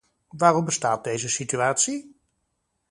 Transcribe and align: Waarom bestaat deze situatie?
Waarom 0.29 0.65
bestaat 0.65 1.03
deze 1.03 1.29
situatie? 1.29 2.15